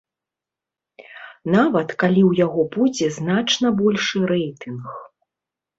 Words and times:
Нават 1.55 1.93
калі 2.05 2.21
ў 2.29 2.41
яго 2.45 2.61
будзе 2.77 3.05
значна 3.19 3.67
большы 3.85 4.17
рэйтынг. 4.35 4.83